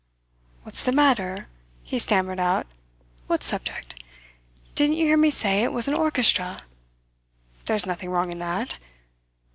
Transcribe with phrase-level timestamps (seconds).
[0.63, 1.45] "What's the matter?"
[1.83, 2.65] he stammered out.
[3.27, 4.01] "What subject?
[4.73, 6.57] Didn't you hear me say it was an orchestra?
[7.65, 8.79] There's nothing wrong in that.